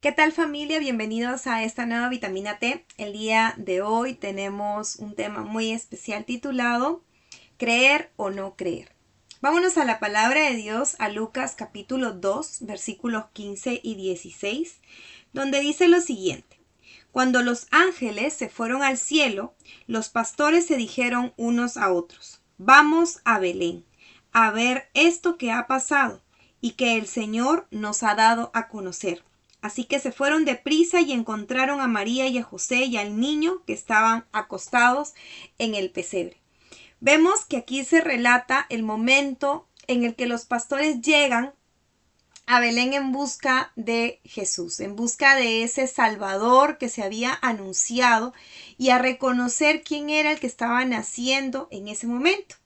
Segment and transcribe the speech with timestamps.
[0.00, 0.78] ¿Qué tal familia?
[0.78, 2.86] Bienvenidos a esta nueva vitamina T.
[2.98, 7.02] El día de hoy tenemos un tema muy especial titulado
[7.56, 8.94] Creer o no creer.
[9.40, 14.78] Vámonos a la palabra de Dios, a Lucas capítulo 2, versículos 15 y 16,
[15.32, 16.60] donde dice lo siguiente.
[17.10, 19.56] Cuando los ángeles se fueron al cielo,
[19.88, 23.84] los pastores se dijeron unos a otros, vamos a Belén,
[24.30, 26.22] a ver esto que ha pasado
[26.60, 29.24] y que el Señor nos ha dado a conocer.
[29.60, 33.64] Así que se fueron deprisa y encontraron a María y a José y al niño
[33.66, 35.14] que estaban acostados
[35.58, 36.40] en el pesebre.
[37.00, 41.54] Vemos que aquí se relata el momento en el que los pastores llegan
[42.46, 48.32] a Belén en busca de Jesús, en busca de ese Salvador que se había anunciado
[48.78, 52.56] y a reconocer quién era el que estaba naciendo en ese momento.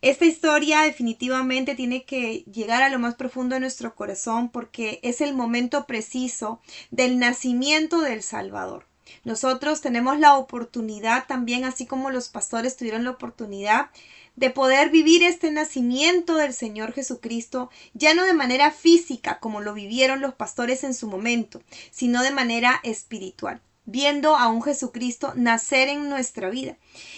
[0.00, 5.20] Esta historia definitivamente tiene que llegar a lo más profundo de nuestro corazón porque es
[5.20, 6.60] el momento preciso
[6.90, 8.86] del nacimiento del Salvador.
[9.24, 13.90] Nosotros tenemos la oportunidad también, así como los pastores tuvieron la oportunidad
[14.36, 19.74] de poder vivir este nacimiento del Señor Jesucristo, ya no de manera física como lo
[19.74, 21.60] vivieron los pastores en su momento,
[21.90, 23.60] sino de manera espiritual
[23.90, 26.76] viendo a un Jesucristo nacer en nuestra vida.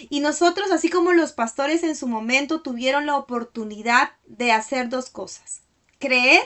[0.09, 5.09] Y nosotros, así como los pastores en su momento, tuvieron la oportunidad de hacer dos
[5.09, 5.63] cosas,
[5.99, 6.41] creer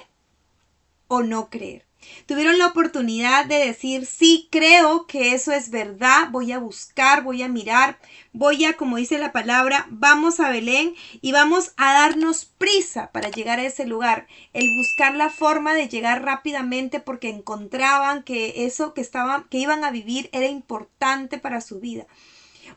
[1.07, 1.84] o no creer.
[2.25, 7.43] Tuvieron la oportunidad de decir, sí, creo que eso es verdad, voy a buscar, voy
[7.43, 7.99] a mirar,
[8.33, 13.29] voy a, como dice la palabra, vamos a Belén y vamos a darnos prisa para
[13.29, 18.93] llegar a ese lugar, el buscar la forma de llegar rápidamente porque encontraban que eso
[18.93, 22.07] que estaban, que iban a vivir era importante para su vida.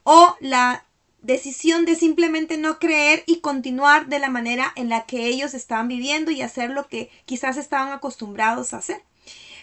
[0.04, 0.84] O la
[1.22, 5.88] decisión de simplemente no creer y continuar de la manera en la que ellos estaban
[5.88, 9.02] viviendo y hacer lo que quizás estaban acostumbrados a hacer.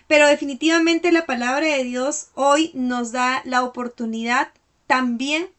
[0.07, 4.49] Pero definitivamente la palabra de Dios hoy nos da la oportunidad
[4.87, 5.49] también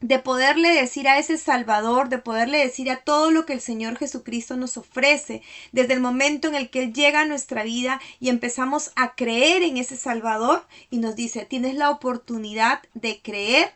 [0.00, 3.96] de poderle decir a ese Salvador, de poderle decir a todo lo que el Señor
[3.96, 5.42] Jesucristo nos ofrece,
[5.72, 9.62] desde el momento en el que Él llega a nuestra vida y empezamos a creer
[9.62, 13.72] en ese Salvador y nos dice, tienes la oportunidad de creer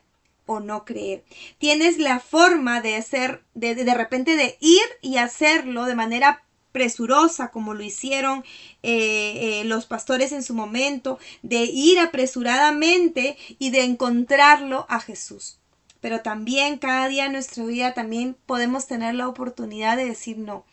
[0.47, 1.25] o no creer.
[1.59, 6.43] Tienes la forma de hacer, de, de repente de ir y hacerlo de manera
[6.73, 8.45] presurosa como lo hicieron
[8.83, 15.59] eh, eh, los pastores en su momento, de ir apresuradamente y de encontrarlo a Jesús.
[16.01, 20.65] Pero también cada día en nuestra vida también podemos tener la oportunidad de decir no.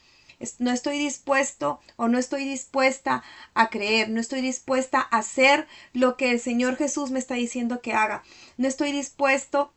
[0.60, 3.24] No estoy dispuesto o no estoy dispuesta
[3.56, 7.82] a creer, no estoy dispuesta a hacer lo que el Señor Jesús me está diciendo
[7.82, 8.24] que haga.
[8.56, 9.74] No estoy dispuesto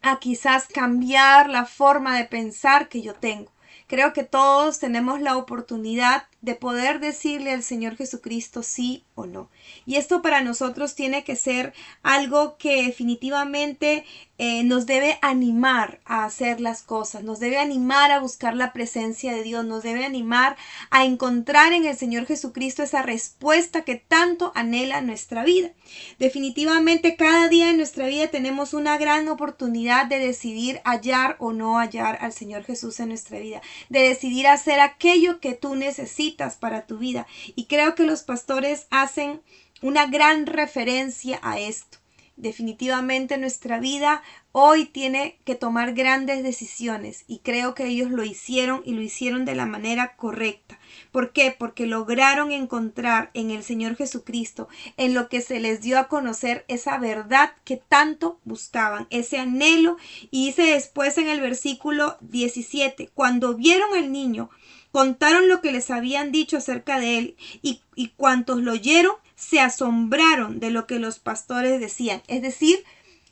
[0.00, 3.52] a quizás cambiar la forma de pensar que yo tengo.
[3.86, 9.50] Creo que todos tenemos la oportunidad de poder decirle al Señor Jesucristo sí o no.
[9.84, 11.74] Y esto para nosotros tiene que ser
[12.04, 14.04] algo que definitivamente
[14.38, 19.34] eh, nos debe animar a hacer las cosas, nos debe animar a buscar la presencia
[19.34, 20.56] de Dios, nos debe animar
[20.90, 25.72] a encontrar en el Señor Jesucristo esa respuesta que tanto anhela nuestra vida.
[26.20, 31.78] Definitivamente cada día en nuestra vida tenemos una gran oportunidad de decidir hallar o no
[31.78, 36.86] hallar al Señor Jesús en nuestra vida, de decidir hacer aquello que tú necesitas para
[36.86, 37.26] tu vida.
[37.54, 39.40] Y creo que los pastores hacen
[39.82, 41.98] una gran referencia a esto.
[42.36, 48.82] Definitivamente nuestra vida hoy tiene que tomar grandes decisiones y creo que ellos lo hicieron
[48.84, 50.78] y lo hicieron de la manera correcta.
[51.12, 51.56] ¿Por qué?
[51.58, 54.68] Porque lograron encontrar en el Señor Jesucristo,
[54.98, 59.96] en lo que se les dio a conocer esa verdad que tanto buscaban, ese anhelo.
[60.30, 64.50] Y dice después en el versículo 17, cuando vieron el niño,
[64.96, 69.60] contaron lo que les habían dicho acerca de él y, y cuantos lo oyeron se
[69.60, 72.22] asombraron de lo que los pastores decían.
[72.28, 72.82] Es decir,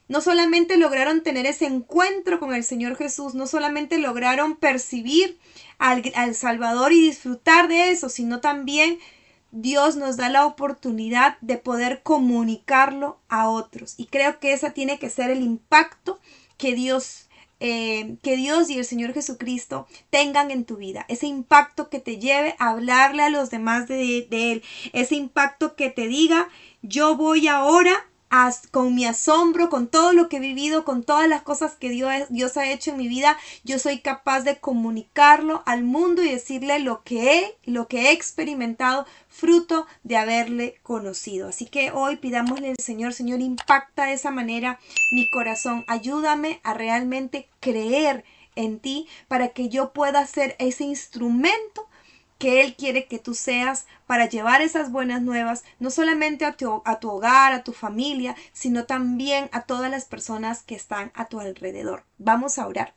[0.07, 5.39] no solamente lograron tener ese encuentro con el Señor Jesús, no solamente lograron percibir
[5.79, 8.99] al, al, Salvador y disfrutar de eso, sino también
[9.51, 13.95] Dios nos da la oportunidad de poder comunicarlo a otros.
[13.97, 16.21] Y creo que ese tiene que ser el impacto
[16.59, 17.31] que Dios
[17.61, 22.19] eh, que Dios y el Señor Jesucristo tengan en tu vida, ese impacto que te
[22.19, 24.63] lleve a hablarle a los demás de, de Él,
[24.93, 26.49] ese impacto que te diga,
[26.83, 28.07] yo voy ahora
[28.73, 32.11] con mi asombro, con todo lo que he vivido, con todas las cosas que Dios,
[32.31, 36.81] Dios ha hecho en mi vida, yo soy capaz de comunicarlo al mundo y decirle
[36.81, 41.49] lo que he, lo que he experimentado fruto de haberle conocido.
[41.49, 44.81] Así que hoy pidámosle al Señor, Señor, impacta de esa manera
[45.13, 48.25] mi corazón, ayúdame a realmente creer
[48.57, 51.89] en ti para que yo pueda ser ese instrumento
[52.45, 56.83] que Él quiere que tú seas para llevar esas buenas nuevas, no solamente a tu,
[56.85, 61.25] a tu, hogar, a tu familia, sino también a todas las personas que están a
[61.25, 62.05] tu alrededor.
[62.19, 62.93] Vamos a orar.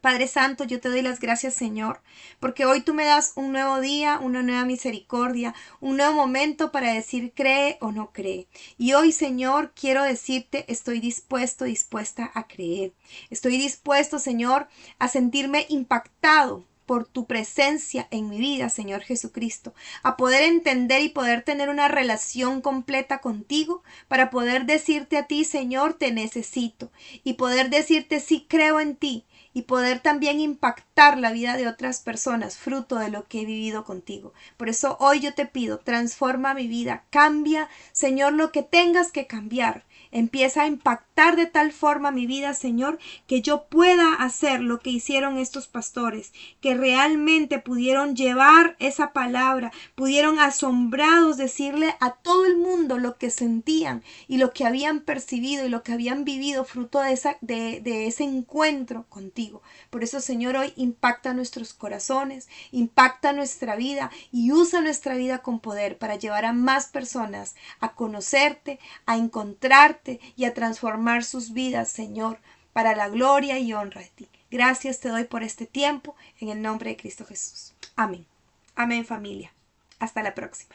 [0.00, 2.00] Padre Santo, yo te doy las gracias, Señor,
[2.40, 6.94] porque hoy tú me das un nuevo día, una nueva misericordia, un nuevo momento para
[6.94, 8.46] decir cree o no cree.
[8.78, 12.94] Y hoy, Señor, quiero decirte, estoy dispuesto, dispuesta a creer.
[13.28, 14.66] Estoy dispuesto, Señor,
[14.98, 19.72] a sentirme impactado por tu presencia en mi vida, Señor Jesucristo,
[20.02, 25.44] a poder entender y poder tener una relación completa contigo para poder decirte a ti,
[25.44, 26.92] Señor, te necesito
[27.24, 29.24] y poder decirte sí creo en ti
[29.54, 33.84] y poder también impactar la vida de otras personas fruto de lo que he vivido
[33.84, 34.34] contigo.
[34.58, 39.26] Por eso hoy yo te pido, transforma mi vida, cambia, Señor, lo que tengas que
[39.26, 44.78] cambiar Empieza a impactar de tal forma mi vida, Señor, que yo pueda hacer lo
[44.80, 52.44] que hicieron estos pastores, que realmente pudieron llevar esa palabra, pudieron asombrados decirle a todo
[52.46, 56.64] el mundo lo que sentían y lo que habían percibido y lo que habían vivido
[56.64, 59.62] fruto de, esa, de, ese encuentro contigo.
[59.90, 65.60] Por eso, Señor, hoy impacta nuestros corazones, impacta nuestra vida y usa nuestra vida con
[65.60, 70.01] poder para llevar a más personas a conocerte, a encontrarte,
[70.36, 72.38] y a transformar sus vidas, Señor,
[72.72, 74.28] para la gloria y honra de ti.
[74.50, 77.74] Gracias te doy por este tiempo, en el nombre de Cristo Jesús.
[77.96, 78.26] Amén.
[78.74, 79.52] Amén familia.
[79.98, 80.74] Hasta la próxima.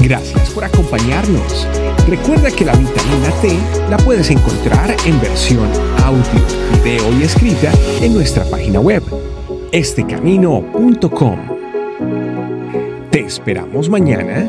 [0.00, 1.66] Gracias por acompañarnos.
[2.08, 3.58] Recuerda que la vitamina T
[3.90, 5.68] la puedes encontrar en versión
[6.04, 6.22] audio,
[6.82, 9.02] video y escrita en nuestra página web,
[9.72, 11.38] estecamino.com.
[13.10, 14.48] Te esperamos mañana